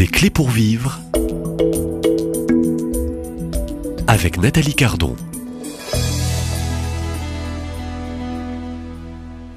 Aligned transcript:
Des 0.00 0.06
clés 0.06 0.30
pour 0.30 0.48
vivre 0.48 0.98
avec 4.06 4.38
Nathalie 4.38 4.74
Cardon. 4.74 5.14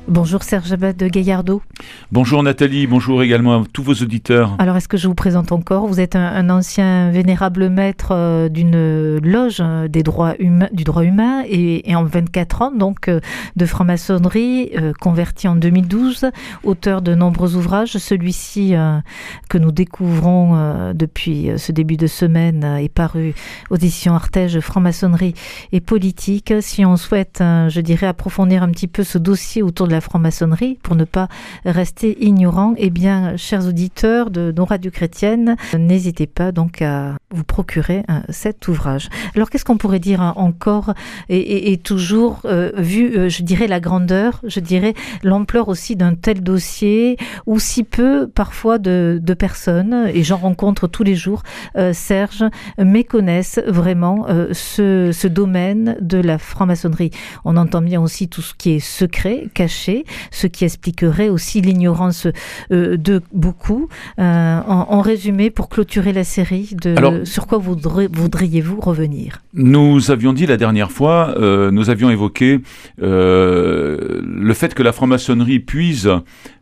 Bonjour 0.09 0.43
Serge 0.43 0.73
Abad 0.73 0.97
de 0.97 1.07
Gaillardeau. 1.07 1.61
Bonjour 2.13 2.43
Nathalie, 2.43 2.85
bonjour 2.85 3.23
également 3.23 3.59
à 3.59 3.63
tous 3.73 3.81
vos 3.81 3.95
auditeurs. 3.95 4.55
Alors 4.59 4.77
est-ce 4.77 4.87
que 4.87 4.97
je 4.97 5.07
vous 5.07 5.15
présente 5.15 5.51
encore? 5.51 5.87
Vous 5.87 5.99
êtes 5.99 6.15
un, 6.15 6.47
ancien 6.51 7.09
vénérable 7.09 7.69
maître 7.69 8.09
euh, 8.11 8.49
d'une 8.49 9.17
loge 9.17 9.57
euh, 9.61 9.87
des 9.87 10.03
droits 10.03 10.35
du 10.37 10.83
droit 10.83 11.03
humain 11.03 11.41
et, 11.49 11.81
en 11.95 12.03
24 12.03 12.61
ans 12.61 12.71
donc 12.71 13.07
euh, 13.07 13.19
de 13.55 13.65
franc-maçonnerie, 13.65 14.73
converti 15.01 15.47
en 15.47 15.55
2012, 15.55 16.27
auteur 16.63 17.01
de 17.01 17.15
nombreux 17.15 17.55
ouvrages. 17.55 17.97
Celui-ci 17.97 18.75
que 19.49 19.57
nous 19.57 19.71
découvrons 19.71 20.93
depuis 20.93 21.49
ce 21.57 21.71
début 21.71 21.97
de 21.97 22.05
semaine 22.05 22.63
est 22.63 22.93
paru 22.93 23.33
audition 23.71 24.13
Artege 24.13 24.59
franc-maçonnerie 24.59 25.33
et 25.71 25.81
politique. 25.81 26.53
Si 26.61 26.85
on 26.85 26.95
souhaite, 26.95 27.39
je 27.39 27.81
dirais, 27.81 28.07
approfondir 28.07 28.61
un 28.61 28.69
petit 28.69 28.87
peu 28.87 29.03
ce 29.03 29.17
dossier 29.17 29.63
autour 29.63 29.87
de 29.87 29.93
la 29.93 30.01
franc-maçonnerie 30.01 30.77
pour 30.83 30.95
ne 30.95 31.05
pas 31.05 31.27
rester 31.65 32.02
ignorant, 32.09 32.73
eh 32.77 32.89
bien, 32.89 33.37
chers 33.37 33.67
auditeurs 33.67 34.29
de 34.29 34.53
nos 34.55 34.65
radios 34.65 34.91
chrétiennes, 34.91 35.55
n'hésitez 35.77 36.27
pas 36.27 36.51
donc 36.51 36.81
à 36.81 37.17
vous 37.31 37.43
procurer 37.43 38.03
cet 38.29 38.67
ouvrage. 38.67 39.09
Alors, 39.35 39.49
qu'est-ce 39.49 39.65
qu'on 39.65 39.77
pourrait 39.77 39.99
dire 39.99 40.21
hein, 40.21 40.33
encore 40.35 40.93
et, 41.29 41.77
toujours 41.77 42.41
euh, 42.45 42.71
vu, 42.75 43.17
euh, 43.17 43.29
je 43.29 43.43
dirais, 43.43 43.67
la 43.67 43.79
grandeur, 43.79 44.41
je 44.45 44.59
dirais 44.59 44.93
l'ampleur 45.23 45.67
aussi 45.69 45.95
d'un 45.95 46.15
tel 46.15 46.41
dossier 46.41 47.17
ou 47.45 47.59
si 47.59 47.83
peu 47.83 48.27
parfois 48.27 48.77
de, 48.77 49.21
personnes, 49.37 50.09
et 50.13 50.23
j'en 50.23 50.37
rencontre 50.37 50.87
tous 50.87 51.03
les 51.03 51.15
jours, 51.15 51.41
euh, 51.75 51.91
Serge, 51.91 52.45
méconnaissent 52.77 53.59
vraiment 53.65 54.27
ce 54.51 55.27
domaine 55.27 55.97
de 56.01 56.19
la 56.19 56.37
franc-maçonnerie. 56.37 57.09
On 57.45 57.57
entend 57.57 57.81
bien 57.81 57.99
aussi 57.99 58.27
tout 58.27 58.41
ce 58.41 58.53
qui 58.53 58.71
est 58.71 58.79
secret, 58.79 59.47
caché, 59.53 60.05
ce 60.31 60.45
qui 60.45 60.65
expliquerait 60.65 61.29
aussi 61.29 61.61
l'ignorance 61.61 61.92
euh, 62.71 62.97
de 62.97 63.21
beaucoup. 63.31 63.89
Euh, 64.19 64.59
en, 64.67 65.01
résumé, 65.01 65.49
pour 65.49 65.69
clôturer 65.69 66.13
la 66.13 66.23
série, 66.23 66.75
de, 66.81 67.23
sur 67.25 67.47
quoi 67.47 67.57
voudriez-vous 67.57 68.79
revenir? 68.79 69.41
Nous 69.53 70.11
avions 70.11 70.33
dit 70.33 70.45
la 70.45 70.57
dernière 70.57 70.91
fois, 70.91 71.35
euh, 71.37 71.71
nous 71.71 71.89
avions 71.89 72.09
évoqué 72.09 72.61
le 72.99 74.53
fait 74.53 74.73
que 74.73 74.83
la 74.83 74.91
franc-maçonnerie 74.91 75.59
puise 75.59 76.09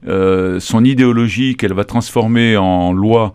son 0.03 0.83
idéologie 0.83 1.55
qu'elle 1.55 1.73
va 1.73 1.83
transformer 1.83 2.57
en 2.57 2.93
loi 2.93 3.33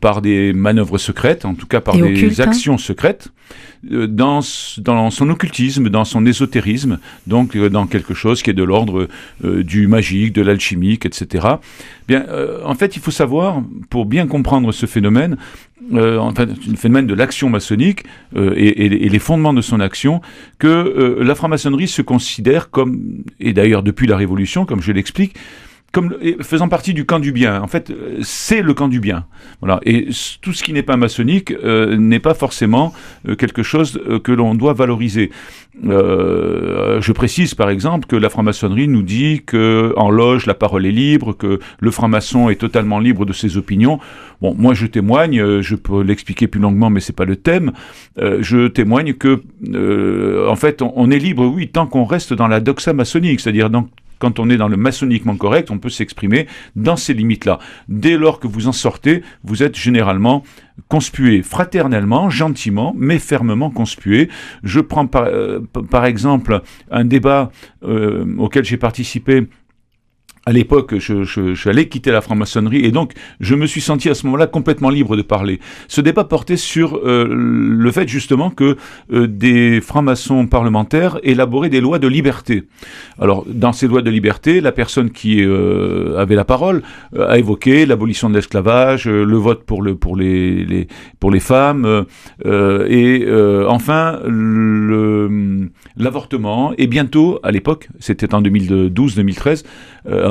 par 0.00 0.22
des 0.22 0.52
manœuvres 0.52 0.98
secrètes, 0.98 1.44
en 1.44 1.54
tout 1.54 1.66
cas 1.66 1.80
par 1.80 1.96
des 1.96 2.40
hein? 2.40 2.44
actions 2.44 2.78
secrètes, 2.78 3.28
dans, 3.90 4.40
dans 4.78 5.10
son 5.10 5.30
occultisme, 5.30 5.88
dans 5.88 6.04
son 6.04 6.24
ésotérisme, 6.26 6.98
donc 7.26 7.56
dans 7.56 7.86
quelque 7.86 8.14
chose 8.14 8.42
qui 8.42 8.50
est 8.50 8.54
de 8.54 8.62
l'ordre 8.62 9.08
du 9.42 9.88
magique, 9.88 10.32
de 10.34 10.42
l'alchimique, 10.42 11.06
etc. 11.06 11.21
Bien, 12.08 12.24
euh, 12.28 12.60
en 12.64 12.74
fait, 12.74 12.96
il 12.96 13.02
faut 13.02 13.10
savoir, 13.10 13.62
pour 13.90 14.06
bien 14.06 14.26
comprendre 14.26 14.72
ce 14.72 14.86
phénomène, 14.86 15.36
euh, 15.92 16.20
le 16.38 16.76
phénomène 16.76 17.06
de 17.06 17.14
l'action 17.14 17.48
maçonnique 17.48 18.04
et, 18.36 18.88
les 18.88 19.18
fondements 19.18 19.54
de 19.54 19.60
son 19.60 19.80
action, 19.80 20.20
que 20.58 21.18
la 21.20 21.34
franc-maçonnerie 21.34 21.88
se 21.88 22.02
considère 22.02 22.70
comme, 22.70 23.24
et 23.40 23.52
d'ailleurs 23.52 23.82
depuis 23.82 24.06
la 24.06 24.16
Révolution, 24.16 24.64
comme 24.64 24.80
je 24.80 24.92
l'explique, 24.92 25.34
comme 25.92 26.16
faisant 26.40 26.68
partie 26.68 26.94
du 26.94 27.04
camp 27.04 27.20
du 27.20 27.32
bien. 27.32 27.60
En 27.60 27.66
fait, 27.66 27.92
c'est 28.22 28.62
le 28.62 28.72
camp 28.72 28.88
du 28.88 28.98
bien. 28.98 29.26
Voilà. 29.60 29.78
Et 29.84 30.08
tout 30.40 30.54
ce 30.54 30.64
qui 30.64 30.72
n'est 30.72 30.82
pas 30.82 30.96
maçonnique 30.96 31.52
euh, 31.52 31.96
n'est 31.98 32.18
pas 32.18 32.32
forcément 32.32 32.94
euh, 33.28 33.36
quelque 33.36 33.62
chose 33.62 34.00
euh, 34.08 34.18
que 34.18 34.32
l'on 34.32 34.54
doit 34.54 34.72
valoriser. 34.72 35.30
je 35.84 37.12
précise 37.12 37.54
par 37.54 37.68
exemple 37.68 38.06
que 38.06 38.16
la 38.16 38.30
franc-maçonnerie 38.30 38.88
nous 38.88 39.02
dit 39.02 39.42
que 39.44 39.92
en 39.96 40.10
loge 40.10 40.46
la 40.46 40.54
parole 40.54 40.86
est 40.86 40.92
libre, 40.92 41.34
que 41.34 41.60
le 41.80 41.90
franc-maçon 41.90 42.50
est 42.50 42.56
totalement 42.56 42.98
libre 42.98 43.26
de 43.26 43.32
ses 43.32 43.56
opinions. 43.58 43.98
Bon, 44.40 44.54
moi 44.56 44.72
je 44.74 44.86
témoigne, 44.86 45.60
je 45.60 45.74
peux 45.74 46.02
l'expliquer 46.02 46.46
plus 46.46 46.60
longuement, 46.60 46.88
mais 46.88 47.00
c'est 47.00 47.16
pas 47.16 47.24
le 47.24 47.36
thème. 47.36 47.72
je 48.18 48.68
témoigne 48.68 49.14
que, 49.14 49.42
en 50.48 50.56
fait, 50.56 50.82
on, 50.82 50.92
on, 50.96 51.10
est 51.10 51.18
libre, 51.18 51.46
oui, 51.46 51.68
tant 51.68 51.86
qu'on 51.86 52.04
reste 52.04 52.32
dans 52.32 52.48
la 52.48 52.60
doxa 52.60 52.92
maçonnique, 52.92 53.40
c'est-à-dire 53.40 53.70
dans 53.70 53.88
quand 54.22 54.38
on 54.38 54.48
est 54.50 54.56
dans 54.56 54.68
le 54.68 54.76
maçonniquement 54.76 55.36
correct, 55.36 55.72
on 55.72 55.78
peut 55.78 55.88
s'exprimer 55.88 56.46
dans 56.76 56.94
ces 56.94 57.12
limites-là. 57.12 57.58
Dès 57.88 58.16
lors 58.16 58.38
que 58.38 58.46
vous 58.46 58.68
en 58.68 58.72
sortez, 58.72 59.24
vous 59.42 59.64
êtes 59.64 59.76
généralement 59.76 60.44
conspué 60.86 61.42
fraternellement, 61.42 62.30
gentiment, 62.30 62.94
mais 62.96 63.18
fermement 63.18 63.68
conspué. 63.70 64.28
Je 64.62 64.78
prends 64.78 65.08
par, 65.08 65.24
euh, 65.24 65.58
exemple 66.04 66.62
un 66.92 67.04
débat 67.04 67.50
euh, 67.82 68.24
auquel 68.38 68.64
j'ai 68.64 68.76
participé 68.76 69.48
à 70.44 70.52
l'époque, 70.52 70.98
je, 70.98 71.22
je, 71.22 71.54
je, 71.54 71.70
quitter 71.82 72.10
la 72.10 72.20
franc-maçonnerie 72.20 72.84
et 72.84 72.90
donc 72.90 73.12
je 73.40 73.54
me 73.54 73.66
suis 73.66 73.80
senti 73.80 74.08
à 74.08 74.14
ce 74.14 74.26
moment-là 74.26 74.46
complètement 74.46 74.90
libre 74.90 75.16
de 75.16 75.22
parler. 75.22 75.60
Ce 75.88 76.00
débat 76.00 76.24
portait 76.24 76.56
sur 76.56 76.96
euh, 76.96 77.28
le 77.30 77.90
fait 77.92 78.08
justement 78.08 78.50
que 78.50 78.76
euh, 79.12 79.26
des 79.26 79.80
francs-maçons 79.80 80.46
parlementaires 80.46 81.18
élaboraient 81.22 81.68
des 81.68 81.80
lois 81.80 81.98
de 81.98 82.08
liberté. 82.08 82.64
Alors, 83.20 83.44
dans 83.48 83.72
ces 83.72 83.86
lois 83.86 84.02
de 84.02 84.10
liberté, 84.10 84.60
la 84.60 84.72
personne 84.72 85.10
qui 85.10 85.42
euh, 85.42 86.18
avait 86.18 86.34
la 86.34 86.44
parole 86.44 86.82
a 87.18 87.38
évoqué 87.38 87.86
l'abolition 87.86 88.28
de 88.28 88.34
l'esclavage, 88.34 89.06
le 89.06 89.36
vote 89.36 89.64
pour, 89.64 89.82
le, 89.82 89.94
pour, 89.94 90.16
les, 90.16 90.64
les 90.64 90.88
pour 91.20 91.30
les 91.30 91.40
femmes 91.40 92.04
et 92.44 93.26
enfin 93.68 94.18
l'avortement 95.96 96.72
et 96.78 96.86
bientôt, 96.86 97.38
à 97.42 97.50
l'époque, 97.50 97.88
c'était 97.98 98.34
en 98.34 98.42
2012-2013, 98.42 99.64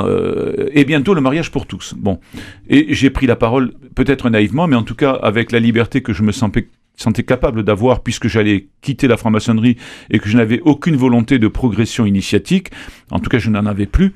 euh, 0.06 0.70
et 0.74 0.86
bientôt 0.86 1.14
le 1.14 1.22
mariage 1.22 1.52
pour 1.52 1.66
tous. 1.66 1.94
Bon, 1.98 2.20
et 2.68 2.94
j'ai 2.94 3.10
pris 3.10 3.28
la 3.28 3.36
parole, 3.36 3.74
peut-être 3.96 4.30
naïvement, 4.30 4.68
mais 4.68 4.76
en 4.76 4.84
tout 4.84 4.96
cas 4.96 5.12
avec 5.12 5.52
la 5.52 5.60
liberté 5.60 6.02
que 6.02 6.14
je 6.14 6.24
me 6.24 6.32
sentais 6.32 6.68
sentais 6.98 7.24
capable 7.24 7.64
d'avoir 7.64 8.02
puisque 8.02 8.28
j'allais 8.28 8.68
quitter 8.82 9.08
la 9.08 9.18
franc-maçonnerie 9.18 9.78
et 10.12 10.20
que 10.20 10.30
je 10.30 10.38
n'avais 10.38 10.60
aucune 10.62 10.96
volonté 10.96 11.40
de 11.40 11.48
progression 11.48 12.06
initiatique, 12.06 12.70
en 13.10 13.20
tout 13.20 13.30
cas 13.30 13.40
je 13.40 13.50
n'en 13.50 13.66
avais 13.66 13.88
plus, 13.88 14.14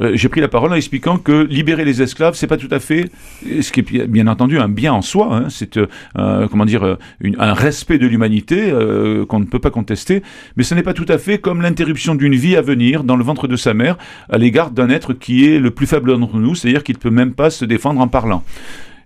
euh, 0.00 0.12
j'ai 0.14 0.28
pris 0.28 0.40
la 0.40 0.48
parole 0.48 0.72
en 0.72 0.74
expliquant 0.74 1.16
que 1.16 1.44
libérer 1.44 1.84
les 1.84 2.02
esclaves, 2.02 2.34
c'est 2.34 2.46
pas 2.46 2.56
tout 2.56 2.68
à 2.70 2.80
fait, 2.80 3.10
ce 3.60 3.70
qui 3.72 3.80
est 3.80 4.06
bien 4.06 4.26
entendu 4.26 4.58
un 4.58 4.68
bien 4.68 4.92
en 4.92 5.02
soi, 5.02 5.28
hein, 5.32 5.46
c'est 5.48 5.78
euh, 5.78 6.48
comment 6.48 6.64
dire 6.64 6.84
euh, 6.84 6.96
un 7.38 7.54
respect 7.54 7.98
de 7.98 8.06
l'humanité 8.06 8.72
qu'on 9.28 9.40
ne 9.40 9.44
peut 9.44 9.58
pas 9.58 9.70
contester, 9.70 10.22
mais 10.56 10.64
ce 10.64 10.74
n'est 10.74 10.82
pas 10.82 10.94
tout 10.94 11.06
à 11.08 11.18
fait 11.18 11.38
comme 11.38 11.62
l'interruption 11.62 12.14
d'une 12.14 12.34
vie 12.34 12.56
à 12.56 12.62
venir 12.62 13.04
dans 13.04 13.16
le 13.16 13.24
ventre 13.24 13.48
de 13.48 13.56
sa 13.56 13.74
mère 13.74 13.96
à 14.28 14.38
l'égard 14.38 14.70
d'un 14.70 14.90
être 14.90 15.12
qui 15.12 15.46
est 15.46 15.58
le 15.58 15.70
plus 15.70 15.86
faible 15.86 16.18
d'entre 16.18 16.38
nous, 16.38 16.54
c'est-à-dire 16.54 16.82
qu'il 16.82 16.96
ne 16.96 17.00
peut 17.00 17.10
même 17.10 17.32
pas 17.32 17.50
se 17.50 17.64
défendre 17.64 18.00
en 18.00 18.08
parlant. 18.08 18.42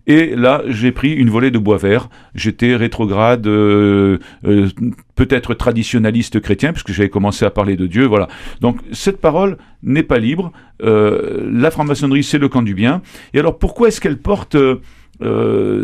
Et 0.06 0.34
là, 0.34 0.62
j'ai 0.66 0.92
pris 0.92 1.12
une 1.12 1.30
volée 1.30 1.50
de 1.50 1.58
bois 1.58 1.76
vert. 1.76 2.08
J'étais 2.34 2.74
rétrograde, 2.74 3.46
euh, 3.46 4.18
euh, 4.44 4.68
peut-être 5.14 5.54
traditionnaliste 5.54 6.40
chrétien, 6.40 6.72
puisque 6.72 6.92
j'avais 6.92 7.10
commencé 7.10 7.44
à 7.44 7.50
parler 7.50 7.76
de 7.76 7.86
Dieu. 7.86 8.06
Voilà. 8.06 8.28
Donc 8.60 8.78
cette 8.92 9.20
parole 9.20 9.58
n'est 9.82 10.02
pas 10.02 10.18
libre. 10.18 10.52
Euh, 10.82 11.48
la 11.52 11.70
franc-maçonnerie, 11.70 12.24
c'est 12.24 12.38
le 12.38 12.48
camp 12.48 12.62
du 12.62 12.74
bien. 12.74 13.02
Et 13.34 13.38
alors 13.38 13.58
pourquoi 13.58 13.88
est-ce 13.88 14.00
qu'elle 14.00 14.18
porte 14.18 14.56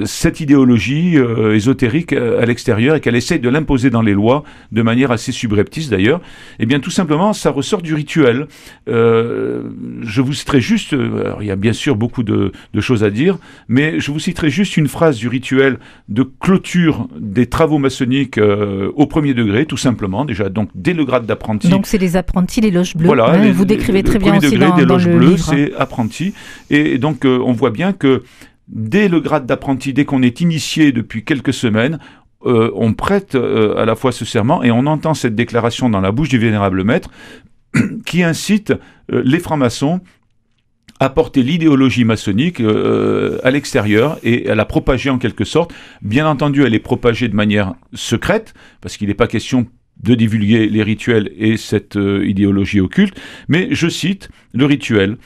cette 0.05 0.41
idéologie 0.41 1.19
euh, 1.19 1.55
ésotérique 1.55 2.13
euh, 2.13 2.41
à 2.41 2.47
l'extérieur 2.47 2.97
et 2.97 3.01
qu'elle 3.01 3.17
essaie 3.17 3.39
de 3.39 3.49
l'imposer 3.49 3.91
dans 3.91 4.01
les 4.01 4.15
lois 4.15 4.45
de 4.73 4.83
manière 4.83 5.11
assez 5.11 5.33
subreptice 5.33 5.91
d'ailleurs, 5.91 6.21
eh 6.59 6.67
bien 6.67 6.81
tout 6.81 6.91
simplement 6.91 7.33
ça 7.33 7.51
ressort 7.51 7.83
du 7.83 7.95
rituel. 7.95 8.47
je 8.87 10.21
vous 10.21 10.33
citerai 10.33 10.61
juste, 10.61 10.95
il 11.41 11.47
y 11.47 11.51
a 11.51 11.57
bien 11.57 11.73
sûr 11.73 11.97
beaucoup 11.97 12.23
de, 12.23 12.53
de, 12.73 12.81
choses 12.81 13.05
à 13.05 13.11
dire, 13.11 13.39
mais 13.69 14.01
je 14.01 14.11
vous 14.11 14.19
citerai 14.19 14.51
juste 14.51 14.77
une 14.77 14.89
phrase 14.89 15.19
du 15.19 15.29
rituel 15.29 15.79
de 16.09 16.23
clôture 16.23 17.09
des 17.19 17.47
travaux 17.47 17.79
maçonniques 17.79 18.39
au 18.39 19.07
premier 19.07 19.35
degré, 19.35 19.67
tout 19.67 19.77
simplement, 19.77 20.25
déjà 20.25 20.49
donc 20.49 20.71
dès 20.75 20.95
le 20.95 21.05
grade 21.05 21.27
d'apprenti. 21.27 21.69
Donc 21.69 21.87
c'est 21.87 21.99
les 21.99 22.17
apprentis, 22.17 22.61
les 22.61 22.71
loges 22.71 22.97
bleues. 22.97 23.07
Voilà, 23.07 23.31
hein, 23.31 23.53
vous 23.53 23.65
décrivez 23.65 24.03
très 24.03 24.19
bien 24.19 24.39
aussi 24.39 24.57
dans, 24.59 24.77
des 24.77 24.85
loges 24.85 25.09
bleues, 25.09 25.37
c'est 25.37 25.75
apprenti, 25.75 26.33
et 26.71 26.99
donc 26.99 27.25
on 27.25 27.53
voit 27.53 27.71
bien 27.71 27.93
que 27.93 28.23
dès 28.69 29.09
le 29.09 29.21
grade 29.21 29.47
d'apprenti, 29.47 29.93
dès 29.93 30.05
qu'on 30.05 30.23
est 30.23 30.41
initié 30.41 30.93
depuis 30.93 31.25
quelques 31.25 31.55
semaines, 31.55 31.99
euh, 32.45 32.71
on 32.75 32.93
prête 32.93 33.35
euh, 33.35 33.77
à 33.77 33.85
la 33.85 33.97
fois 33.97 34.13
ce 34.13 34.25
serment 34.25 34.63
et 34.63 34.71
on 34.71 34.87
entend 34.87 35.15
cette 35.15 35.35
déclaration 35.35 35.89
dans 35.89 36.01
la 36.01 36.13
bouche 36.13 36.29
du 36.29 36.39
vénérable 36.39 36.85
maître 36.85 37.11
qui 38.07 38.23
incite 38.23 38.73
euh, 39.13 39.23
les 39.25 39.41
francs-maçons 39.41 40.01
à 41.01 41.11
porter 41.11 41.43
l'idéologie 41.43 42.05
maçonnique 42.05 42.59
à 42.59 43.51
l'extérieur 43.51 44.19
et 44.23 44.49
à 44.49 44.55
la 44.55 44.65
propager 44.65 45.11
en 45.11 45.19
quelque 45.19 45.45
sorte. 45.45 45.75
Bien 46.01 46.27
entendu, 46.27 46.65
elle 46.65 46.73
est 46.73 46.79
propagée 46.79 47.29
de 47.29 47.35
manière 47.35 47.75
secrète, 47.93 48.55
parce 48.81 48.97
qu'il 48.97 49.09
n'est 49.09 49.15
pas 49.15 49.27
question 49.27 49.67
de 50.03 50.15
divulguer 50.15 50.71
les 50.71 50.83
rituels 50.83 51.31
et 51.37 51.59
cette 51.59 51.97
idéologie 51.97 52.81
occulte, 52.81 53.21
mais 53.47 53.69
je 53.73 53.89
cite 53.89 54.31
le 54.55 54.65
rituel 54.65 55.19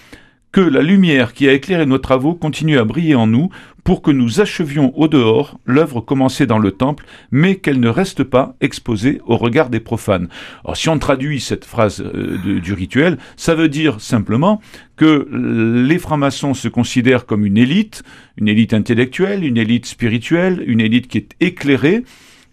que 0.52 0.60
la 0.60 0.82
lumière 0.82 1.32
qui 1.32 1.48
a 1.48 1.52
éclairé 1.52 1.86
nos 1.86 1.98
travaux 1.98 2.34
continue 2.34 2.78
à 2.78 2.84
briller 2.84 3.14
en 3.14 3.26
nous 3.26 3.50
pour 3.84 4.02
que 4.02 4.10
nous 4.10 4.40
achevions 4.40 4.92
au 4.98 5.08
dehors 5.08 5.58
l'œuvre 5.64 6.00
commencée 6.00 6.46
dans 6.46 6.58
le 6.58 6.72
temple, 6.72 7.04
mais 7.30 7.56
qu'elle 7.56 7.80
ne 7.80 7.88
reste 7.88 8.24
pas 8.24 8.54
exposée 8.60 9.20
au 9.26 9.36
regard 9.36 9.70
des 9.70 9.80
profanes. 9.80 10.28
Alors 10.64 10.76
si 10.76 10.88
on 10.88 10.98
traduit 10.98 11.40
cette 11.40 11.64
phrase 11.64 12.02
euh, 12.02 12.60
du 12.60 12.72
rituel, 12.72 13.18
ça 13.36 13.54
veut 13.54 13.68
dire 13.68 14.00
simplement 14.00 14.60
que 14.96 15.28
les 15.32 15.98
francs-maçons 15.98 16.54
se 16.54 16.68
considèrent 16.68 17.26
comme 17.26 17.46
une 17.46 17.56
élite, 17.56 18.02
une 18.36 18.48
élite 18.48 18.74
intellectuelle, 18.74 19.44
une 19.44 19.56
élite 19.56 19.86
spirituelle, 19.86 20.62
une 20.66 20.80
élite 20.80 21.08
qui 21.08 21.18
est 21.18 21.36
éclairée, 21.40 22.04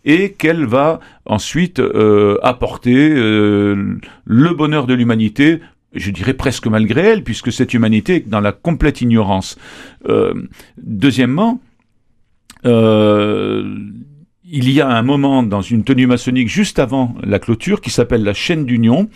et 0.06 0.32
qu'elle 0.32 0.66
va 0.66 1.02
ensuite 1.26 1.80
euh, 1.80 2.38
apporter 2.42 3.10
euh, 3.12 4.00
le 4.24 4.54
bonheur 4.54 4.88
de 4.88 4.94
l'humanité 4.94 5.60
je 5.98 6.12
dirais 6.12 6.34
presque 6.34 6.68
malgré 6.68 7.02
elle, 7.02 7.24
puisque 7.24 7.52
cette 7.52 7.74
humanité 7.74 8.16
est 8.16 8.30
dans 8.30 8.40
la 8.40 8.52
complète 8.52 9.02
ignorance. 9.02 9.58
Euh, 10.08 10.34
deuxièmement, 10.78 11.60
euh, 12.66 13.76
il 14.50 14.72
y 14.72 14.80
a 14.80 14.88
un 14.88 15.02
moment 15.02 15.44
dans 15.44 15.62
une 15.62 15.84
tenue 15.84 16.08
maçonnique 16.08 16.48
juste 16.48 16.80
avant 16.80 17.16
la 17.22 17.38
clôture 17.38 17.82
qui 17.82 17.90
s'appelle 17.90 18.24
la 18.24 18.34
chaîne 18.34 18.66
d'union. 18.66 19.10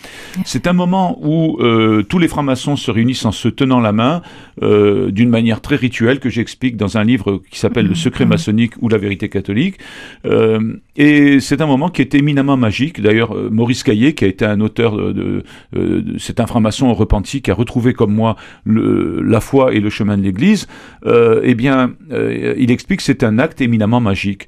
C'est 0.43 0.67
un 0.67 0.73
moment 0.73 1.17
où 1.21 1.57
euh, 1.61 2.03
tous 2.03 2.19
les 2.19 2.27
francs-maçons 2.27 2.75
se 2.75 2.91
réunissent 2.91 3.25
en 3.25 3.31
se 3.31 3.47
tenant 3.47 3.79
la 3.79 3.93
main 3.93 4.21
euh, 4.61 5.09
d'une 5.09 5.29
manière 5.29 5.61
très 5.61 5.77
rituelle 5.77 6.19
que 6.19 6.29
j'explique 6.29 6.75
dans 6.75 6.97
un 6.97 7.03
livre 7.03 7.41
qui 7.49 7.59
s'appelle 7.59 7.87
Le 7.87 7.95
secret 7.95 8.25
maçonnique 8.25 8.73
ou 8.81 8.89
la 8.89 8.97
vérité 8.97 9.29
catholique. 9.29 9.77
Euh, 10.25 10.73
et 10.97 11.39
c'est 11.39 11.61
un 11.61 11.65
moment 11.65 11.89
qui 11.89 12.01
est 12.01 12.13
éminemment 12.13 12.57
magique. 12.57 13.01
D'ailleurs, 13.01 13.33
Maurice 13.51 13.83
Caillé, 13.83 14.13
qui 14.13 14.25
a 14.25 14.27
été 14.27 14.43
un 14.45 14.59
auteur 14.59 14.97
de, 14.97 15.43
de, 15.73 16.05
c'est 16.17 16.41
un 16.41 16.47
franc-maçon 16.47 16.93
repenti 16.93 17.41
qui 17.41 17.51
a 17.51 17.53
retrouvé 17.53 17.93
comme 17.93 18.13
moi 18.13 18.35
le, 18.65 19.21
la 19.21 19.39
foi 19.39 19.73
et 19.73 19.79
le 19.79 19.89
chemin 19.89 20.17
de 20.17 20.23
l'Église. 20.23 20.67
eh 21.05 21.55
bien, 21.55 21.93
il 22.11 22.71
explique 22.71 22.97
que 22.97 23.03
c'est 23.05 23.23
un 23.23 23.39
acte 23.39 23.61
éminemment 23.61 24.01
magique 24.01 24.47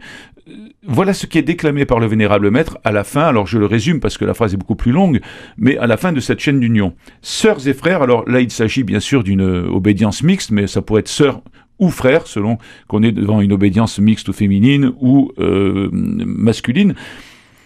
voilà 0.86 1.14
ce 1.14 1.26
qui 1.26 1.38
est 1.38 1.44
déclamé 1.44 1.86
par 1.86 2.00
le 2.00 2.08
vénérable 2.08 2.52
maître 2.52 2.78
à 2.84 2.92
la 2.92 3.04
fin, 3.04 3.24
alors 3.24 3.48
je 3.48 3.58
le 3.58 3.66
résume 3.66 4.00
parce 4.00 4.18
que 4.18 4.26
la 4.26 4.34
phrase 4.34 4.54
est 4.54 4.58
beaucoup 4.58 4.76
plus 4.76 4.92
longue, 4.92 5.22
mais 5.58 5.78
à 5.78 5.88
la 5.88 5.98
fin 5.98 6.12
de 6.12 6.20
cette 6.20 6.40
chaîne 6.40 6.60
d'union. 6.60 6.94
Sœurs 7.22 7.68
et 7.68 7.74
frères, 7.74 8.02
alors 8.02 8.28
là 8.28 8.42
il 8.42 8.52
s'agit 8.52 8.84
bien 8.84 9.00
sûr 9.00 9.24
d'une 9.24 9.42
obédience 9.42 10.24
mixte, 10.24 10.52
mais 10.52 10.68
ça 10.68 10.82
pourrait 10.82 11.02
être 11.02 11.08
sœurs 11.08 11.42
ou 11.80 11.90
frères, 11.90 12.28
selon 12.28 12.58
qu'on 12.88 13.04
est 13.04 13.12
devant 13.12 13.42
une 13.42 13.52
obédience 13.52 14.00
mixte 14.00 14.30
ou 14.30 14.34
féminine 14.34 14.94
ou 15.00 15.32
euh, 15.40 15.90
masculine. 15.92 16.96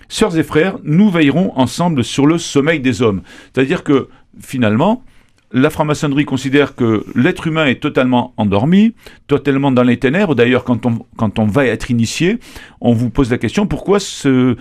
Sœurs 0.10 0.38
et 0.38 0.44
frères, 0.44 0.78
nous 0.84 1.10
veillerons 1.10 1.52
ensemble 1.56 2.04
sur 2.04 2.26
le 2.26 2.38
sommeil 2.38 2.80
des 2.80 3.02
hommes. 3.02 3.22
C'est-à-dire 3.54 3.84
que 3.84 4.08
finalement, 4.40 5.04
la 5.52 5.70
franc-maçonnerie 5.70 6.26
considère 6.26 6.76
que 6.76 7.06
l'être 7.16 7.48
humain 7.48 7.66
est 7.66 7.82
totalement 7.82 8.34
endormi, 8.38 8.94
totalement 9.28 9.72
dans 9.72 9.84
les 9.84 9.98
ténèbres. 9.98 10.36
D'ailleurs, 10.36 10.64
quand 10.64 10.86
on, 10.86 11.00
quand 11.16 11.40
on 11.40 11.46
va 11.46 11.66
être 11.66 11.90
initié, 11.90 12.40
on 12.82 12.94
vous 12.94 13.10
pose 13.10 13.32
la 13.32 13.38
question 13.38 13.66
pourquoi 13.66 14.00
ce 14.00 14.56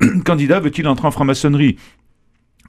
candidat 0.24 0.60
veut-il 0.60 0.86
entrer 0.86 1.08
en 1.08 1.10
franc-maçonnerie? 1.10 1.76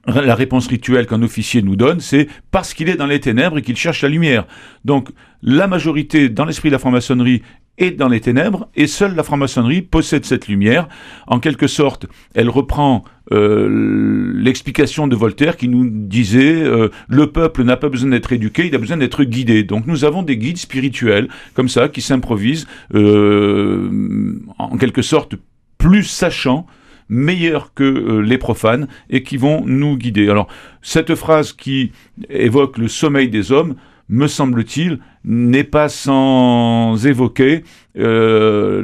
La 0.06 0.34
réponse 0.34 0.66
rituelle 0.66 1.06
qu'un 1.06 1.22
officier 1.22 1.60
nous 1.60 1.76
donne, 1.76 2.00
c'est 2.00 2.26
parce 2.50 2.72
qu'il 2.72 2.88
est 2.88 2.96
dans 2.96 3.06
les 3.06 3.20
ténèbres 3.20 3.58
et 3.58 3.62
qu'il 3.62 3.76
cherche 3.76 4.02
la 4.02 4.08
lumière. 4.08 4.46
Donc, 4.86 5.10
la 5.42 5.66
majorité 5.66 6.30
dans 6.30 6.46
l'esprit 6.46 6.70
de 6.70 6.72
la 6.72 6.78
franc-maçonnerie 6.78 7.42
est 7.76 7.92
dans 7.92 8.08
les 8.08 8.20
ténèbres, 8.20 8.68
et 8.74 8.86
seule 8.86 9.14
la 9.14 9.22
franc-maçonnerie 9.22 9.82
possède 9.82 10.24
cette 10.24 10.48
lumière. 10.48 10.88
En 11.26 11.38
quelque 11.38 11.66
sorte, 11.66 12.06
elle 12.34 12.48
reprend 12.48 13.04
euh, 13.32 14.32
l'explication 14.34 15.06
de 15.06 15.14
Voltaire 15.14 15.56
qui 15.56 15.68
nous 15.68 15.88
disait 15.88 16.62
euh, 16.62 16.88
le 17.08 17.28
peuple 17.28 17.62
n'a 17.62 17.76
pas 17.76 17.88
besoin 17.88 18.10
d'être 18.10 18.32
éduqué, 18.32 18.66
il 18.66 18.74
a 18.74 18.78
besoin 18.78 18.96
d'être 18.96 19.22
guidé. 19.24 19.62
Donc 19.62 19.86
nous 19.86 20.04
avons 20.04 20.22
des 20.22 20.36
guides 20.36 20.56
spirituels 20.56 21.28
comme 21.54 21.68
ça 21.68 21.88
qui 21.88 22.00
s'improvisent 22.02 22.66
euh, 22.94 24.38
en 24.58 24.76
quelque 24.76 25.02
sorte 25.02 25.34
plus 25.78 26.04
sachants 26.04 26.66
meilleurs 27.08 27.74
que 27.74 28.20
les 28.20 28.38
profanes 28.38 28.86
et 29.10 29.22
qui 29.22 29.36
vont 29.36 29.64
nous 29.64 29.96
guider. 29.96 30.28
Alors 30.28 30.48
cette 30.82 31.14
phrase 31.14 31.52
qui 31.52 31.92
évoque 32.28 32.78
le 32.78 32.88
sommeil 32.88 33.28
des 33.28 33.50
hommes, 33.50 33.74
me 34.10 34.26
semble-t-il, 34.26 34.98
n'est 35.24 35.64
pas 35.64 35.88
sans 35.88 37.06
évoquer 37.06 37.62
euh, 37.96 38.82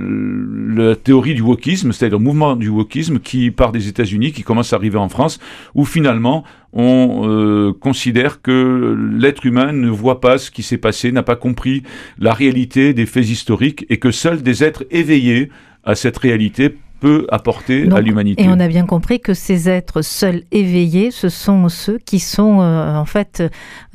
la 0.77 0.95
théorie 0.95 1.35
du 1.35 1.43
wokisme, 1.43 1.93
c'est-à-dire 1.93 2.19
le 2.19 2.25
mouvement 2.25 2.55
du 2.55 2.69
wokisme 2.69 3.19
qui 3.19 3.51
part 3.51 3.73
des 3.73 3.89
États-Unis, 3.89 4.33
qui 4.33 4.45
commence 4.45 4.73
à 4.73 4.77
arriver 4.77 4.99
en 4.99 5.09
France, 5.09 5.41
où 5.75 5.85
finalement 5.85 6.45
on 6.73 7.23
euh, 7.25 7.73
considère 7.73 8.41
que 8.41 8.97
l'être 9.19 9.45
humain 9.45 9.73
ne 9.73 9.89
voit 9.89 10.21
pas 10.21 10.39
ce 10.39 10.51
qui 10.51 10.63
s'est 10.63 10.79
passé, 10.79 11.11
n'a 11.11 11.25
pas 11.25 11.37
compris 11.37 11.83
la 12.19 12.33
réalité 12.33 12.95
des 12.95 13.07
faits 13.07 13.29
historiques, 13.29 13.85
et 13.89 13.99
que 13.99 14.13
seuls 14.13 14.43
des 14.43 14.63
êtres 14.63 14.85
éveillés 14.91 15.51
à 15.83 15.97
cette 15.97 16.19
réalité 16.19 16.77
peut 17.01 17.27
apporter 17.31 17.89
à 17.95 18.01
l'humanité. 18.01 18.43
Et 18.43 18.49
on 18.49 18.59
a 18.59 18.69
bien 18.69 18.87
compris 18.87 19.21
que 19.21 19.35
ces 19.35 19.69
êtres 19.69 20.03
seuls 20.03 20.43
éveillés, 20.53 21.11
ce 21.11 21.29
sont 21.29 21.69
ceux 21.69 21.99
qui 21.99 22.19
sont 22.19 22.61
euh, 22.61 22.97
en 22.97 23.05
fait, 23.05 23.43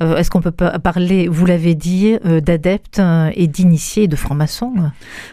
euh, 0.02 0.16
est-ce 0.16 0.30
qu'on 0.30 0.40
peut 0.40 0.52
parler, 0.52 1.28
vous 1.28 1.46
l'avez 1.46 1.74
dit, 1.74 2.16
euh, 2.24 2.40
d'adeptes 2.40 3.02
et 3.34 3.46
d'initiés 3.46 4.08
de 4.08 4.16
francs-maçons 4.16 4.72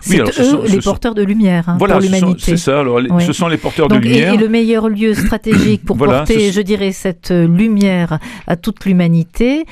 C'est 0.02 0.20
eux 0.20 0.64
les 0.68 0.80
porteurs 0.80 1.16
de 1.16 1.24
lumière 1.24 1.70
hein, 1.70 1.76
voilà, 1.78 1.96
pour 1.96 2.04
l'humanité. 2.04 2.42
C'est 2.42 2.58
ça, 2.58 2.80
alors 2.80 3.00
ce 3.20 3.34
sont 3.34 3.48
les 3.48 3.58
porteurs 3.58 3.88
de 3.88 3.96
lumière. 3.96 4.34
Et, 4.34 4.38
le 4.38 4.50
meilleur 4.50 4.90
lieu 4.90 5.14
stratégique 5.14 5.84
pour 5.86 5.98
porter, 5.98 6.52
je 6.52 6.62
dirais, 6.62 6.92
cette 6.92 7.32
lumière 7.32 8.20
à 8.48 8.56
toute 8.56 8.86
l'humanité 8.86 9.66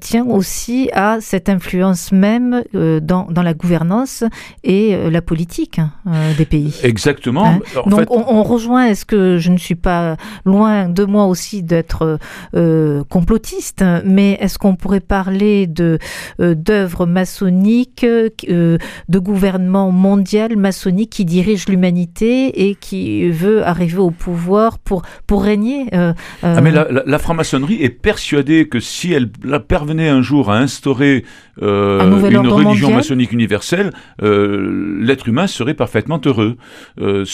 tient 0.00 0.24
aussi 0.26 0.90
à 0.92 1.18
cette 1.20 1.48
influence 1.48 2.12
même 2.12 2.62
dans, 2.72 3.26
dans, 3.30 3.42
la 3.42 3.54
gouvernance 3.54 4.24
et 4.62 4.96
la 5.10 5.22
politique 5.22 5.78
hein, 5.78 5.90
des 6.38 6.46
pays. 6.46 6.74
Exactement. 6.82 7.53
Hein 7.54 7.80
Donc 7.86 8.06
on, 8.10 8.42
rejoint, 8.42 8.86
est-ce 8.86 9.04
que 9.04 9.38
je 9.38 9.50
ne 9.50 9.58
suis 9.58 9.74
pas 9.74 10.16
loin 10.44 10.88
de 10.88 11.04
moi 11.04 11.26
aussi 11.26 11.62
d'être 11.62 12.18
euh, 12.54 13.04
complotiste, 13.08 13.84
mais 14.04 14.38
est-ce 14.40 14.58
qu'on 14.58 14.76
pourrait 14.76 15.00
parler 15.00 15.66
de 15.66 15.98
euh, 16.40 16.54
d'œuvres 16.54 17.06
maçonniques, 17.06 18.04
euh, 18.04 18.78
de 19.08 19.18
gouvernement 19.18 19.90
mondial 19.90 20.56
maçonnique 20.56 21.10
qui 21.10 21.24
dirige 21.24 21.68
l'humanité 21.68 22.68
et 22.68 22.74
qui 22.74 23.28
veut 23.30 23.66
arriver 23.66 23.98
au 23.98 24.10
pouvoir 24.10 24.78
pour 24.78 25.02
pour 25.26 25.42
régner 25.42 25.86
ah 25.92 26.60
mais 26.60 26.70
la, 26.70 27.18
franc-maçonnerie 27.18 27.82
est 27.82 27.90
persuadée 27.90 28.68
que 28.68 28.80
si 28.80 29.12
elle 29.12 29.28
parvenait 29.68 30.08
un 30.08 30.22
jour 30.22 30.50
à 30.50 30.58
instaurer 30.58 31.24
une 31.60 32.48
religion 32.48 32.94
maçonnique 32.94 33.32
universelle, 33.32 33.92
l'être 34.20 35.28
humain 35.28 35.46
serait 35.46 35.74
parfaitement 35.74 36.20
heureux 36.24 36.56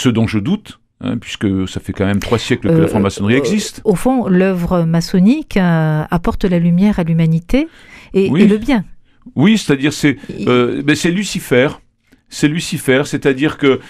ce 0.01 0.09
dont 0.09 0.27
je 0.27 0.39
doute, 0.39 0.81
hein, 1.03 1.19
puisque 1.19 1.69
ça 1.69 1.79
fait 1.81 1.93
quand 1.93 2.07
même 2.07 2.21
trois 2.21 2.39
siècles 2.39 2.69
que 2.69 2.75
la 2.75 2.85
euh, 2.85 2.89
franc-maçonnerie 2.89 3.35
euh, 3.35 3.39
existe. 3.39 3.83
Au 3.85 3.95
fond, 3.95 4.27
l'œuvre 4.29 4.85
maçonnique 4.85 5.57
euh, 5.57 6.03
apporte 6.11 6.45
la 6.45 6.59
lumière 6.59 6.99
à 6.99 7.05
l'humanité 7.05 7.69
et, 8.15 8.29
le 8.29 8.57
bien. 8.57 8.85
Oui, 9.37 9.59
c'est-à-dire 9.59 9.93
c'est 9.93 10.17
ben, 10.29 10.95
c'est 10.97 11.11
Lucifer. 11.11 11.69
C'est 12.33 12.47
Lucifer, 12.47 13.03
c'est-à-dire 13.07 13.59
que, 13.59 13.81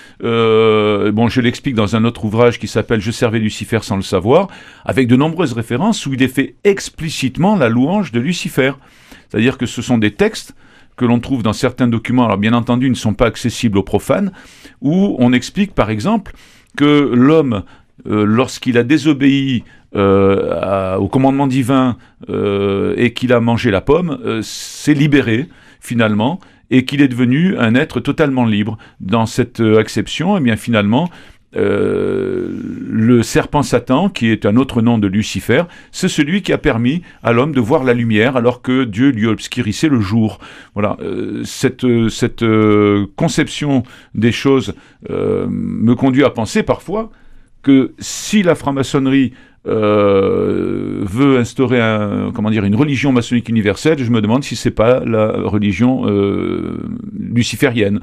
bon, 1.11 1.29
je 1.29 1.43
l'explique 1.43 1.75
dans 1.75 1.95
un 1.95 2.07
autre 2.07 2.25
ouvrage 2.25 2.59
qui 2.59 2.69
s'appelle 2.69 3.00
Je 3.00 3.11
servais 3.11 3.38
Lucifer 3.38 3.81
sans 3.83 3.97
le 3.97 4.02
savoir, 4.02 4.49
avec 4.87 5.09
de 5.09 5.17
nombreuses 5.17 5.52
références 5.52 6.07
où 6.07 6.14
il 6.14 6.23
est 6.23 6.35
fait 6.35 6.55
explicitement 6.64 7.55
la 7.57 7.69
louange 7.69 8.12
de 8.12 8.19
Lucifer. 8.19 8.73
C'est-à-dire 9.29 9.59
que 9.59 9.67
ce 9.67 9.83
sont 9.83 9.99
des 9.99 10.14
textes 10.14 10.55
que 11.00 11.07
l'on 11.07 11.19
trouve 11.19 11.42
dans 11.42 11.54
certains 11.54 11.88
documents, 11.88 12.26
alors 12.26 12.37
bien 12.37 12.52
entendu, 12.52 12.85
ils 12.85 12.90
ne 12.90 12.95
sont 12.95 13.14
pas 13.14 13.25
accessibles 13.25 13.78
aux 13.78 13.83
profanes, 13.83 14.33
où 14.83 15.16
on 15.19 15.33
explique 15.33 15.75
par 15.75 15.88
exemple 15.88 16.33
que 16.76 17.11
l'homme, 17.14 17.62
euh, 18.07 18.26
lorsqu'il 18.26 18.76
a 18.76 18.83
désobéi 18.83 19.64
euh, 19.97 20.97
au 20.97 21.09
commandement 21.09 21.47
divin 21.47 21.97
euh, 22.28 22.92
et 22.99 23.14
qu'il 23.14 23.33
a 23.33 23.40
mangé 23.40 23.71
la 23.71 23.80
pomme, 23.80 24.42
s'est 24.42 24.92
libéré 24.92 25.49
finalement 25.80 26.38
et 26.69 26.85
qu'il 26.85 27.00
est 27.00 27.09
devenu 27.09 27.57
un 27.57 27.75
être 27.76 28.00
totalement 28.00 28.45
libre. 28.45 28.76
Dans 29.00 29.25
cette 29.25 29.61
acception, 29.61 30.37
eh 30.37 30.40
bien 30.40 30.57
finalement, 30.57 31.09
euh, 31.57 32.49
le 32.88 33.25
serpent 33.25 33.62
Satan, 33.62 34.09
qui 34.09 34.30
est 34.30 34.47
un 34.47 34.57
autre 34.57 34.83
nom 34.83 34.99
de 34.99 35.09
Lucifer, 35.09 35.64
c'est 35.90 36.09
celui 36.09 36.42
qui 36.42 36.52
a 36.52 36.59
permis 36.59 37.02
à 37.25 37.33
l'homme 37.33 37.52
de 37.52 37.61
voir 37.61 37.83
la 37.83 37.92
lumière 37.92 38.37
alors 38.37 38.62
que 38.62 38.85
Dieu 38.85 39.11
lui 39.11 39.26
obscurissait 39.26 39.88
le 39.88 40.00
jour. 40.00 40.38
Voilà, 40.75 40.97
euh, 41.00 41.42
cette, 41.45 41.87
cette 42.09 42.45
euh, 42.45 43.07
conception 43.16 43.83
des 44.14 44.33
choses 44.33 44.75
me 45.09 45.95
conduit 45.95 46.25
à 46.25 46.30
penser 46.30 46.62
parfois 46.62 47.11
que 47.62 47.92
si 47.99 48.42
la 48.42 48.54
franc-maçonnerie 48.54 49.33
veut 49.64 51.38
instaurer 51.38 51.80
comment 52.35 52.50
dire, 52.50 52.64
une 52.64 52.76
religion 52.76 53.12
maçonnique 53.12 53.49
universelle, 53.49 53.99
je 53.99 54.11
me 54.11 54.21
demande 54.21 54.45
si 54.45 54.57
c'est 54.57 54.71
pas 54.71 55.00
la 55.04 55.33
religion 55.33 56.04
luciférienne. 57.19 58.00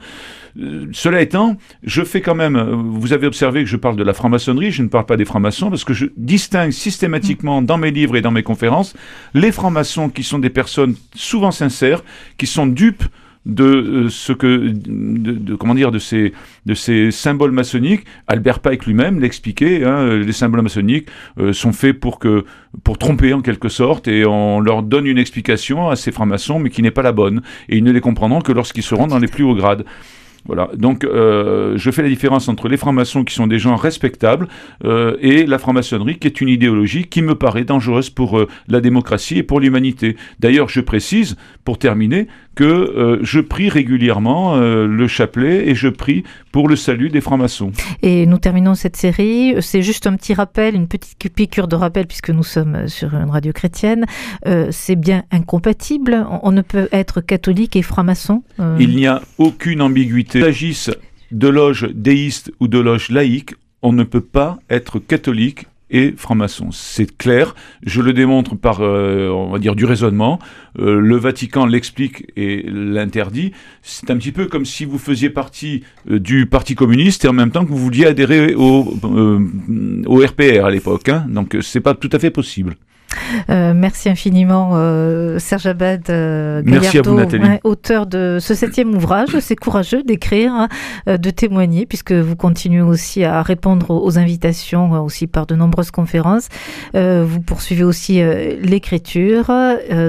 Euh, 0.60 0.88
cela 0.92 1.22
étant, 1.22 1.58
je 1.84 2.04
fais 2.04 2.22
quand 2.22 2.36
même, 2.36 2.58
vous 2.58 3.14
avez 3.14 3.28
observé 3.28 3.64
que 3.64 3.70
je 3.70 3.78
parle 3.78 3.96
de 3.96 4.04
la 4.04 4.14
franc-maçonnerie, 4.14 4.72
je 4.72 4.84
ne 4.84 4.88
parle 4.88 5.06
pas 5.06 5.18
des 5.18 5.26
francs-maçons, 5.26 5.70
parce 5.70 5.84
que 5.84 5.94
je 5.94 6.08
distingue 6.18 6.72
systématiquement 6.72 7.62
dans 7.62 7.78
mes 7.78 7.92
livres 7.92 8.16
et 8.16 8.22
dans 8.22 8.32
mes 8.32 8.44
conférences 8.44 8.96
les 9.34 9.52
francs-maçons 9.52 10.10
qui 10.10 10.24
sont 10.24 10.40
des 10.40 10.50
personnes 10.50 10.96
souvent 11.16 11.52
sincères, 11.52 12.04
qui 12.38 12.48
sont 12.48 12.68
dupes 12.68 13.04
de 13.48 13.64
euh, 13.64 14.10
ce 14.10 14.34
que, 14.34 14.74
de, 14.74 15.56
comment 15.56 15.74
dire, 15.74 15.92
de 15.92 16.00
ces, 16.00 16.34
de 16.66 16.74
ces 16.74 17.12
symboles 17.12 17.52
maçonniques. 17.52 18.04
Albert 18.28 18.60
Pike 18.60 18.86
lui-même 18.86 19.20
l'expliquait. 19.20 19.86
Hein, 19.86 20.18
les 20.18 20.34
symboles 20.34 20.62
maçonniques 20.62 21.08
euh, 21.40 21.54
sont 21.54 21.72
faits 21.72 21.98
pour 21.98 22.20
que, 22.20 22.44
pour 22.84 22.98
tromper 22.98 23.34
en 23.34 23.42
quelque 23.42 23.70
sorte, 23.70 24.08
et 24.08 24.26
on 24.26 24.60
leur 24.60 24.84
donne 24.84 25.06
une 25.06 25.18
explication 25.18 25.90
à 25.90 25.96
ces 25.96 26.12
francs-maçons, 26.12 26.60
mais 26.60 26.70
qui 26.70 26.82
n'est 26.82 26.92
pas 26.92 27.04
la 27.04 27.14
bonne. 27.14 27.42
Et 27.70 27.78
ils 27.78 27.84
ne 27.84 27.92
les 27.92 28.02
comprendront 28.02 28.42
que 28.42 28.52
lorsqu'ils 28.52 28.84
seront 28.84 29.08
dans 29.08 29.20
les 29.20 29.28
plus 29.28 29.46
hauts 29.46 29.56
grades. 29.56 29.86
Voilà. 30.48 30.70
Donc, 30.75 31.04
euh, 31.04 31.77
je 31.77 31.92
fais 31.92 32.01
la 32.01 32.10
différence 32.10 32.48
entre 32.48 32.70
les 32.70 32.77
francs-maçons 32.77 33.24
qui 33.24 33.36
sont 33.36 33.48
des 33.48 33.60
gens 33.60 33.75
respectables 33.75 34.48
euh, 34.86 35.18
et 35.20 35.46
la 35.46 35.60
franc-maçonnerie 35.60 36.18
qui 36.20 36.27
est 36.27 36.42
une 36.42 36.48
idéologie 36.50 37.06
qui 37.06 37.22
me 37.22 37.36
paraît 37.36 37.66
dangereuse 37.66 38.10
pour 38.10 38.39
euh, 38.39 38.48
la 38.70 38.80
démocratie 38.80 39.38
et 39.38 39.44
pour 39.44 39.60
l'humanité. 39.60 40.16
D'ailleurs, 40.39 40.70
je 40.70 40.80
précise, 40.80 41.36
pour 41.66 41.77
terminer, 41.77 42.27
que 42.58 43.20
je 43.22 43.40
prie 43.40 43.70
régulièrement 43.70 44.58
le 44.58 45.08
chapelet 45.08 45.70
et 45.70 45.76
je 45.76 45.88
prie 45.88 46.24
pour 46.52 46.68
le 46.68 46.76
salut 46.76 47.10
des 47.10 47.22
francs-maçons. 47.22 47.72
Et 48.02 48.26
nous 48.26 48.40
terminons 48.40 48.76
cette 48.76 48.98
série. 48.98 49.56
C'est 49.62 49.82
juste 49.82 50.08
un 50.08 50.16
petit 50.16 50.34
rappel, 50.34 50.76
une 50.76 50.88
petite 50.88 51.34
piqûre 51.34 51.68
de 51.68 51.76
rappel, 51.76 52.08
puisque 52.08 52.32
nous 52.32 52.44
sommes 52.44 52.88
sur 52.88 53.14
une 53.14 53.30
radio 53.30 53.54
chrétienne. 53.54 54.06
C'est 54.72 54.96
bien 54.96 55.24
incompatible. 55.32 56.26
On 56.44 56.52
ne 56.52 56.62
peut 56.62 56.90
être 56.92 57.22
catholique 57.22 57.76
et 57.76 57.82
franc-maçon. 57.82 58.44
Il 58.80 58.96
n'y 58.96 59.08
a 59.08 59.22
aucune 59.38 59.82
ambiguïté 59.82 60.40
qu'il 60.40 60.44
s'agisse 60.44 60.92
de 61.32 61.48
loges 61.48 61.88
déistes 61.94 62.52
ou 62.60 62.68
de 62.68 62.80
loges 62.80 63.10
laïques, 63.10 63.54
on 63.82 63.94
ne 63.94 64.04
peut 64.04 64.22
pas 64.22 64.58
être 64.70 65.00
catholique 65.00 65.68
et 65.89 66.13
franc-maçon. 66.17 66.70
C'est 66.72 67.17
clair, 67.17 67.56
je 67.86 68.01
le 68.01 68.13
démontre 68.13 68.56
par, 68.56 68.82
euh, 68.82 69.29
on 69.29 69.51
va 69.51 69.60
dire, 69.60 69.75
du 69.75 69.86
raisonnement. 69.86 70.39
Euh, 70.79 71.00
le 71.00 71.15
Vatican 71.15 71.65
l'explique 71.65 72.25
et 72.36 72.63
l'interdit. 72.67 73.51
C'est 73.82 74.10
un 74.12 74.17
petit 74.17 74.32
peu 74.32 74.48
comme 74.48 74.65
si 74.65 74.86
vous 74.86 74.98
faisiez 74.98 75.29
partie 75.29 75.84
euh, 76.10 76.20
du 76.20 76.46
Parti 76.46 76.75
communiste 76.75 77.25
et 77.25 77.27
en 77.27 77.34
même 77.34 77.51
temps 77.51 77.65
que 77.65 77.70
vous 77.70 77.77
vouliez 77.77 78.06
adhérer 78.06 78.53
au, 78.56 78.94
au 80.06 80.17
RPR 80.17 80.65
à 80.65 80.72
l'époque. 80.72 81.10
Hein. 81.10 81.25
Donc 81.29 81.58
c'est 81.62 81.82
pas 81.82 81.94
tout 81.94 82.10
à 82.12 82.20
fait 82.20 82.32
possible. 82.32 82.75
Euh, 83.50 83.74
merci 83.76 84.10
infiniment, 84.10 84.72
euh, 84.74 85.40
Serge 85.40 85.66
Abad 85.66 86.10
euh, 86.10 86.62
Gallardo, 86.64 87.20
auteur 87.64 88.06
de 88.06 88.38
ce 88.40 88.54
septième 88.54 88.96
ouvrage. 88.96 89.40
C'est 89.40 89.56
courageux 89.56 90.04
d'écrire, 90.04 90.54
hein, 90.54 90.68
de 91.08 91.30
témoigner, 91.30 91.86
puisque 91.86 92.12
vous 92.12 92.36
continuez 92.36 92.82
aussi 92.82 93.24
à 93.24 93.42
répondre 93.42 93.92
aux 93.92 94.18
invitations, 94.18 95.04
aussi 95.04 95.28
par 95.28 95.46
de 95.46 95.56
nombreuses 95.56 95.92
conférences. 95.92 96.48
vous 96.94 97.42
poursuivez 97.42 97.84
aussi 97.84 98.22
l'écriture. 98.62 99.52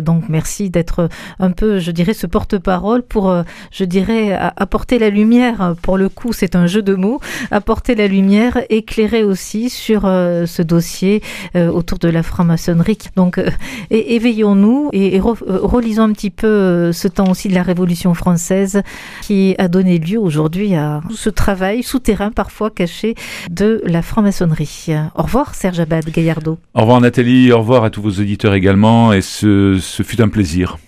donc, 0.03 0.25
merci 0.29 0.71
d'être 0.71 1.09
un 1.39 1.51
peu, 1.51 1.79
je 1.79 1.91
dirais, 1.91 2.15
ce 2.15 2.27
porte-parole 2.27 3.03
pour, 3.03 3.35
je 3.71 3.85
dirais, 3.85 4.39
apporter 4.57 4.99
la 4.99 5.11
lumière. 5.11 5.75
Pour 5.83 5.99
le 5.99 6.09
coup, 6.09 6.33
c'est 6.33 6.57
un 6.57 6.67
jeu 6.67 6.83
de 6.83 6.95
mots. 6.95 7.21
Apporter 7.51 7.95
la 7.95 8.07
lumière, 8.07 8.59
éclairer 8.71 9.25
aussi 9.25 9.71
sur 9.71 10.03
ce 10.03 10.63
dossier 10.63 11.23
autour 11.55 11.99
de 11.99 12.09
la 12.09 12.23
franc-maçonnerie 12.23 12.88
donc, 13.17 13.39
euh, 13.39 13.51
éveillons-nous 13.91 14.91
et, 14.93 15.19
euh, 15.21 15.23
relisons 15.63 16.03
un 16.03 16.13
petit 16.13 16.31
peu 16.31 16.47
euh, 16.47 16.93
ce 16.93 17.09
temps 17.09 17.31
aussi 17.31 17.49
de 17.49 17.55
la 17.55 17.63
Révolution 17.63 18.15
française 18.15 18.83
qui 19.23 19.55
a 19.59 19.69
donné 19.69 19.99
lieu 19.99 20.19
aujourd'hui 20.19 20.75
à 20.75 21.01
ce 21.15 21.31
travail 21.31 21.83
souterrain 21.83 22.31
parfois 22.31 22.71
caché 22.71 23.15
de 23.51 23.83
la 23.85 24.03
franc-maçonnerie. 24.03 24.89
Au 25.15 25.23
revoir 25.23 25.55
Serge 25.55 25.81
Abad 25.81 26.09
Gaillardo. 26.11 26.59
Au 26.75 26.81
revoir 26.81 27.01
Nathalie, 27.01 27.53
au 27.53 27.59
revoir 27.59 27.85
à 27.85 27.91
tous 27.91 28.03
vos 28.03 28.11
auditeurs 28.11 28.55
également 28.55 29.13
et 29.13 29.21
ce 29.21 29.79
fut 30.03 30.21
un 30.21 30.29
plaisir. 30.29 30.79